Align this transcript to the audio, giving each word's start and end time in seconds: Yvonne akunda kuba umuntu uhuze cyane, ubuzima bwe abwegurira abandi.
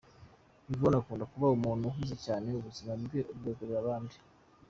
Yvonne 0.73 0.97
akunda 0.99 1.29
kuba 1.31 1.53
umuntu 1.57 1.83
uhuze 1.89 2.15
cyane, 2.25 2.47
ubuzima 2.59 2.91
bwe 3.03 3.19
abwegurira 3.31 3.77
abandi. 3.83 4.15